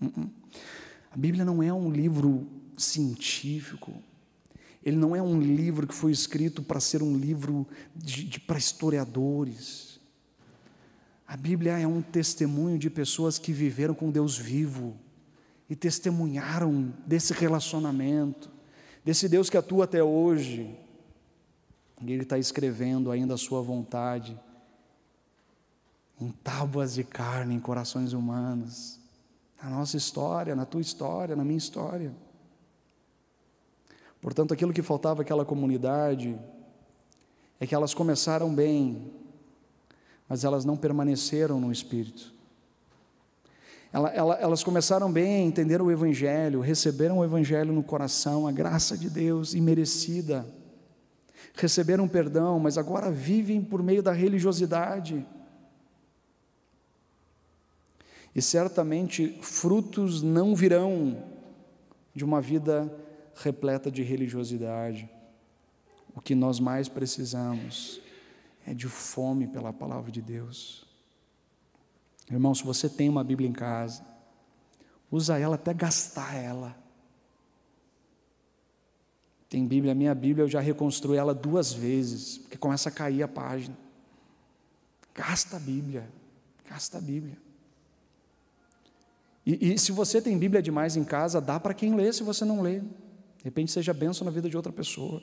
[0.00, 0.28] Hum,
[1.10, 3.94] a Bíblia não é um livro científico,
[4.84, 7.66] ele não é um livro que foi escrito para ser um livro
[8.46, 9.93] para historiadores.
[11.26, 14.96] A Bíblia é um testemunho de pessoas que viveram com Deus vivo
[15.68, 18.50] e testemunharam desse relacionamento,
[19.04, 20.78] desse Deus que atua até hoje.
[22.02, 24.38] E Ele está escrevendo ainda a sua vontade
[26.20, 29.00] em tábuas de carne, em corações humanos
[29.64, 32.14] na nossa história, na tua história, na minha história.
[34.20, 36.38] Portanto, aquilo que faltava àquela comunidade
[37.58, 39.10] é que elas começaram bem,
[40.28, 42.32] mas elas não permaneceram no Espírito.
[43.92, 49.54] Elas começaram bem, entenderam o Evangelho, receberam o Evangelho no coração, a graça de Deus
[49.54, 50.44] imerecida,
[51.54, 55.24] receberam perdão, mas agora vivem por meio da religiosidade
[58.34, 61.24] e certamente frutos não virão
[62.12, 62.92] de uma vida
[63.36, 65.08] repleta de religiosidade.
[66.14, 68.00] O que nós mais precisamos
[68.66, 70.84] é de fome pela palavra de Deus.
[72.30, 74.04] Irmão, se você tem uma Bíblia em casa,
[75.10, 76.76] usa ela até gastar ela.
[79.48, 83.22] Tem Bíblia, a minha Bíblia eu já reconstruí ela duas vezes, porque começa a cair
[83.22, 83.76] a página.
[85.14, 86.08] Gasta a Bíblia,
[86.68, 87.38] gasta a Bíblia.
[89.46, 92.44] E, e se você tem Bíblia demais em casa, dá para quem lê se você
[92.44, 92.80] não lê.
[92.80, 95.22] De repente seja benção na vida de outra pessoa.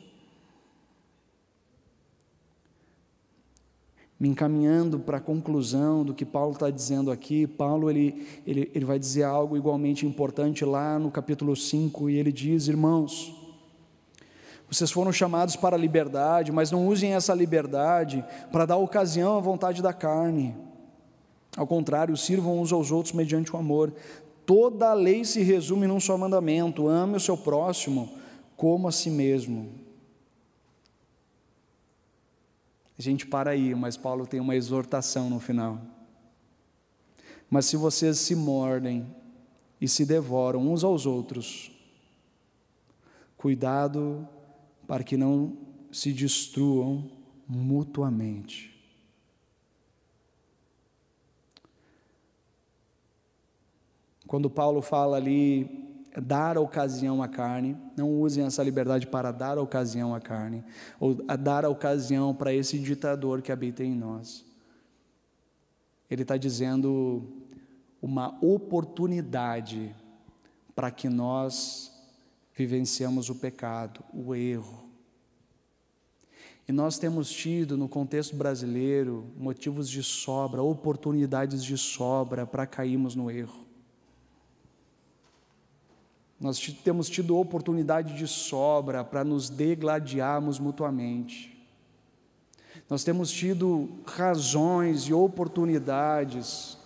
[4.21, 8.85] Me encaminhando para a conclusão do que Paulo está dizendo aqui, Paulo ele, ele, ele
[8.85, 13.35] vai dizer algo igualmente importante lá no capítulo 5, e ele diz: Irmãos,
[14.69, 19.41] vocês foram chamados para a liberdade, mas não usem essa liberdade para dar ocasião à
[19.41, 20.55] vontade da carne
[21.55, 23.93] ao contrário, sirvam uns aos outros mediante o amor.
[24.45, 28.09] Toda a lei se resume num só mandamento: ame o seu próximo
[28.55, 29.69] como a si mesmo.
[33.01, 35.81] A gente para aí, mas Paulo tem uma exortação no final.
[37.49, 39.07] Mas se vocês se mordem
[39.81, 41.71] e se devoram uns aos outros,
[43.35, 44.29] cuidado
[44.85, 45.57] para que não
[45.91, 47.09] se destruam
[47.47, 48.71] mutuamente.
[54.27, 55.80] Quando Paulo fala ali,
[56.19, 60.63] dar ocasião à carne, não usem essa liberdade para dar ocasião à carne,
[60.99, 64.45] ou a dar ocasião para esse ditador que habita em nós.
[66.09, 67.23] Ele está dizendo
[68.01, 69.95] uma oportunidade
[70.75, 71.91] para que nós
[72.55, 74.89] vivenciamos o pecado, o erro.
[76.67, 83.15] E nós temos tido, no contexto brasileiro, motivos de sobra, oportunidades de sobra para cairmos
[83.15, 83.70] no erro.
[86.41, 91.55] Nós temos tido oportunidade de sobra para nos degladiarmos mutuamente.
[92.89, 96.79] Nós temos tido razões e oportunidades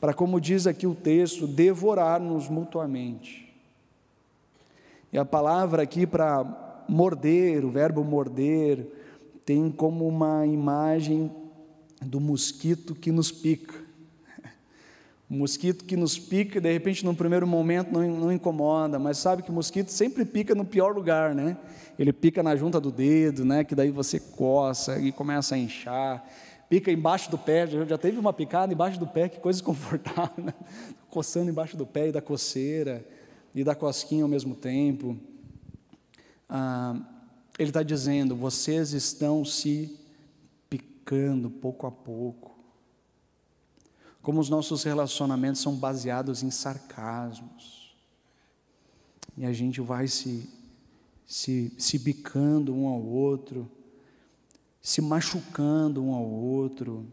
[0.00, 3.52] para, como diz aqui o texto, devorar-nos mutuamente.
[5.12, 8.86] E a palavra aqui para morder, o verbo morder,
[9.44, 11.28] tem como uma imagem
[12.00, 13.79] do mosquito que nos pica.
[15.30, 19.44] Um mosquito que nos pica, de repente, num primeiro momento não, não incomoda, mas sabe
[19.44, 21.56] que o mosquito sempre pica no pior lugar, né?
[21.96, 23.62] Ele pica na junta do dedo, né?
[23.62, 26.28] Que daí você coça e começa a inchar.
[26.68, 30.54] Pica embaixo do pé, já, teve uma picada embaixo do pé, que coisa desconfortável, né?
[31.08, 33.06] Coçando embaixo do pé e da coceira,
[33.54, 35.16] e da cosquinha ao mesmo tempo.
[36.48, 36.96] Ah,
[37.56, 39.96] ele está dizendo: vocês estão se
[40.68, 42.49] picando pouco a pouco
[44.22, 47.94] como os nossos relacionamentos são baseados em sarcasmos.
[49.36, 50.48] E a gente vai se,
[51.26, 53.70] se, se bicando um ao outro,
[54.82, 57.06] se machucando um ao outro.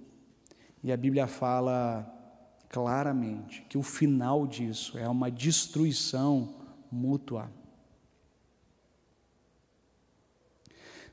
[0.84, 2.14] E a Bíblia fala
[2.70, 6.56] claramente que o final disso é uma destruição
[6.92, 7.50] mútua.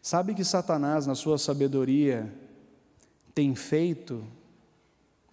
[0.02, 2.30] Sabe que Satanás, na sua sabedoria,
[3.34, 4.22] tem feito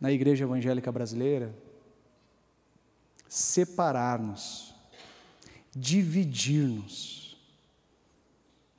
[0.02, 1.56] na igreja evangélica brasileira?
[3.30, 4.74] Separar-nos,
[5.74, 7.38] dividir-nos.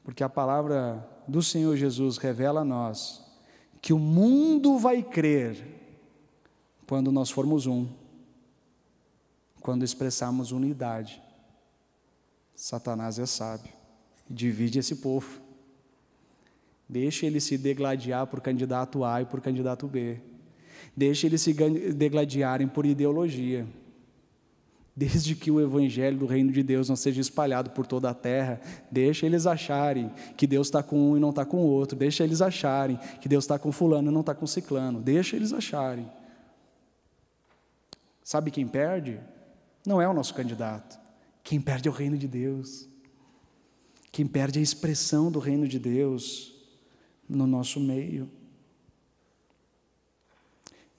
[0.03, 3.25] Porque a palavra do Senhor Jesus revela a nós
[3.81, 5.81] que o mundo vai crer
[6.87, 7.89] quando nós formos um,
[9.61, 11.23] quando expressarmos unidade.
[12.55, 13.73] Satanás é sábio,
[14.29, 15.41] divide esse povo.
[16.89, 20.32] Deixa ele se degladiar por candidato A e por candidato B.
[20.97, 23.67] Deixa eles se degladiarem por ideologia.
[24.95, 28.61] Desde que o evangelho do reino de Deus não seja espalhado por toda a terra,
[28.91, 31.97] deixa eles acharem que Deus está com um e não está com o outro.
[31.97, 35.01] Deixa eles acharem que Deus está com fulano e não está com ciclano.
[35.01, 36.07] Deixa eles acharem.
[38.23, 39.19] Sabe quem perde?
[39.87, 41.01] Não é o nosso candidato.
[41.43, 42.87] Quem perde é o reino de Deus.
[44.13, 46.55] Quem perde é a expressão do reino de Deus
[47.27, 48.31] no nosso meio.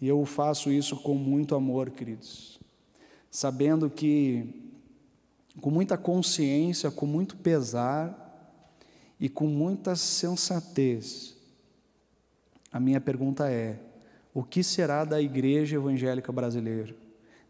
[0.03, 2.59] E eu faço isso com muito amor, queridos,
[3.31, 4.73] sabendo que,
[5.61, 8.53] com muita consciência, com muito pesar
[9.17, 11.37] e com muita sensatez,
[12.69, 13.79] a minha pergunta é:
[14.33, 16.93] o que será da igreja evangélica brasileira?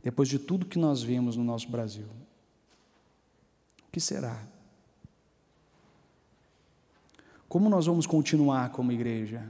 [0.04, 2.06] depois de tudo que nós vimos no nosso Brasil?
[3.88, 4.46] O que será?
[7.50, 9.44] Como nós vamos continuar como igreja?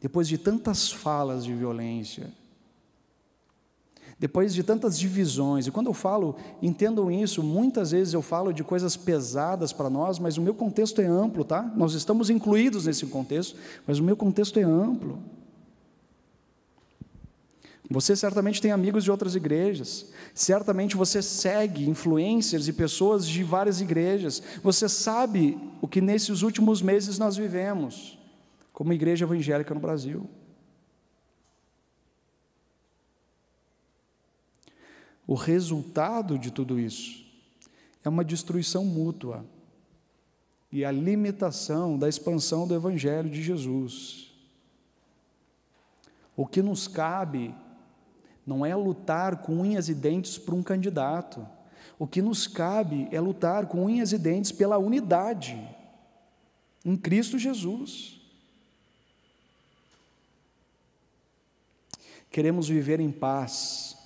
[0.00, 2.32] Depois de tantas falas de violência,
[4.18, 8.64] depois de tantas divisões, e quando eu falo, entendam isso, muitas vezes eu falo de
[8.64, 11.62] coisas pesadas para nós, mas o meu contexto é amplo, tá?
[11.76, 15.20] Nós estamos incluídos nesse contexto, mas o meu contexto é amplo.
[17.88, 23.80] Você certamente tem amigos de outras igrejas, certamente você segue influencers e pessoas de várias
[23.80, 24.42] igrejas.
[24.62, 28.17] Você sabe o que nesses últimos meses nós vivemos
[28.78, 30.30] como igreja evangélica no Brasil.
[35.26, 37.26] O resultado de tudo isso
[38.04, 39.44] é uma destruição mútua
[40.70, 44.32] e a limitação da expansão do Evangelho de Jesus.
[46.36, 47.52] O que nos cabe
[48.46, 51.44] não é lutar com unhas e dentes por um candidato.
[51.98, 55.58] O que nos cabe é lutar com unhas e dentes pela unidade
[56.84, 58.17] em Cristo Jesus.
[62.30, 63.96] Queremos viver em paz,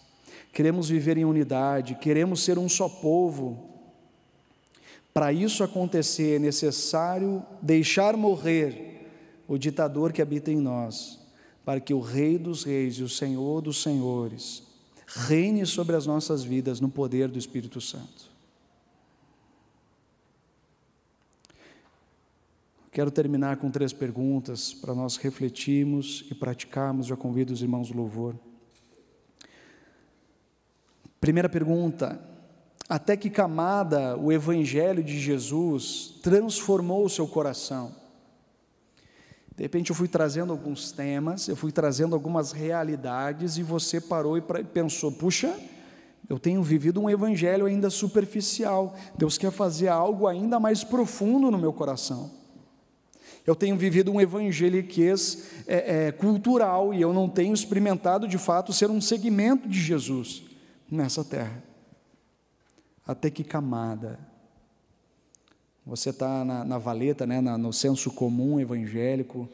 [0.53, 3.71] queremos viver em unidade, queremos ser um só povo.
[5.13, 9.09] Para isso acontecer, é necessário deixar morrer
[9.47, 11.23] o ditador que habita em nós
[11.65, 14.63] para que o Rei dos Reis e o Senhor dos Senhores
[15.07, 18.32] reine sobre as nossas vidas no poder do Espírito Santo.
[22.93, 27.07] Quero terminar com três perguntas para nós refletirmos e praticarmos.
[27.07, 28.37] Já convido os irmãos do louvor.
[31.19, 32.21] Primeira pergunta:
[32.87, 37.95] até que camada o Evangelho de Jesus transformou o seu coração?
[39.57, 44.37] De repente eu fui trazendo alguns temas, eu fui trazendo algumas realidades e você parou
[44.37, 45.59] e pensou: puxa,
[46.29, 48.95] eu tenho vivido um evangelho ainda superficial.
[49.17, 52.42] Deus quer fazer algo ainda mais profundo no meu coração.
[53.47, 58.73] Eu tenho vivido um evangeliquez é, é, cultural e eu não tenho experimentado de fato
[58.73, 60.45] ser um segmento de Jesus
[60.91, 61.63] nessa terra.
[63.07, 64.19] Até que camada
[65.85, 69.49] você está na, na, valeta, né, na, no senso comum evangélico,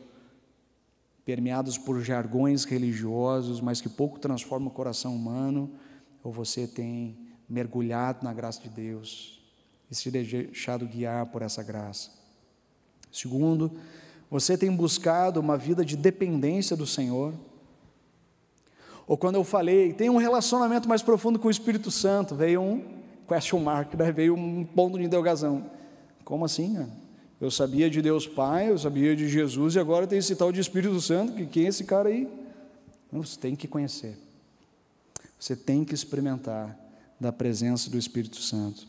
[1.24, 5.70] permeados por jargões religiosos, mas que pouco transformam o coração humano,
[6.22, 7.16] ou você tem
[7.48, 9.40] mergulhado na graça de Deus
[9.90, 12.17] e se deixado guiar por essa graça.
[13.12, 13.72] Segundo,
[14.30, 17.32] você tem buscado uma vida de dependência do Senhor.
[19.06, 22.84] Ou quando eu falei, tem um relacionamento mais profundo com o Espírito Santo, veio um
[23.26, 24.12] question mark, né?
[24.12, 25.70] veio um ponto de interrogação.
[26.24, 26.86] Como assim?
[27.40, 30.60] Eu sabia de Deus Pai, eu sabia de Jesus e agora tem esse tal de
[30.60, 32.28] Espírito Santo, que quem é esse cara aí?
[33.12, 34.18] Você tem que conhecer.
[35.38, 36.76] Você tem que experimentar
[37.18, 38.86] da presença do Espírito Santo.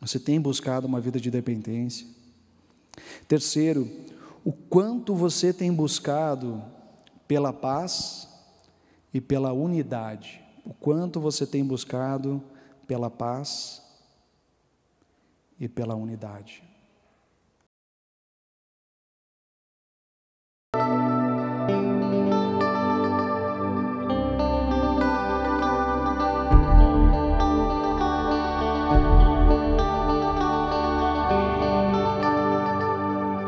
[0.00, 2.06] Você tem buscado uma vida de dependência.
[3.26, 3.88] Terceiro,
[4.44, 6.62] o quanto você tem buscado
[7.28, 8.28] pela paz
[9.12, 10.40] e pela unidade.
[10.64, 12.42] O quanto você tem buscado
[12.86, 13.82] pela paz
[15.58, 16.69] e pela unidade.